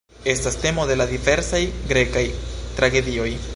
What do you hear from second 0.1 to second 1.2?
Estas temo de la